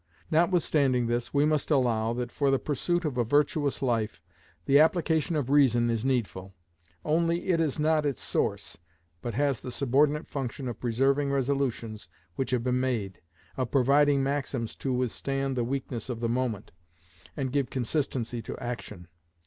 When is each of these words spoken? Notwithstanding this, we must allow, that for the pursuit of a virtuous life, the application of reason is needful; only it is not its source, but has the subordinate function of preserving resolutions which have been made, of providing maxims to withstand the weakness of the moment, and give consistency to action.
Notwithstanding 0.31 1.05
this, 1.05 1.31
we 1.31 1.45
must 1.45 1.69
allow, 1.69 2.11
that 2.13 2.31
for 2.31 2.49
the 2.49 2.57
pursuit 2.57 3.05
of 3.05 3.19
a 3.19 3.23
virtuous 3.23 3.83
life, 3.83 4.19
the 4.65 4.79
application 4.79 5.35
of 5.35 5.51
reason 5.51 5.91
is 5.91 6.03
needful; 6.03 6.55
only 7.05 7.49
it 7.49 7.59
is 7.59 7.77
not 7.77 8.03
its 8.03 8.19
source, 8.19 8.79
but 9.21 9.35
has 9.35 9.59
the 9.59 9.71
subordinate 9.71 10.27
function 10.27 10.67
of 10.67 10.79
preserving 10.79 11.29
resolutions 11.31 12.07
which 12.35 12.49
have 12.49 12.63
been 12.63 12.79
made, 12.79 13.21
of 13.57 13.69
providing 13.69 14.23
maxims 14.23 14.75
to 14.77 14.91
withstand 14.91 15.55
the 15.55 15.63
weakness 15.63 16.09
of 16.09 16.19
the 16.19 16.27
moment, 16.27 16.71
and 17.37 17.51
give 17.51 17.69
consistency 17.69 18.41
to 18.41 18.57
action. 18.57 19.07